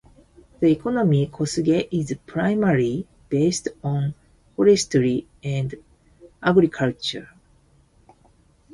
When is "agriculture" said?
6.41-7.29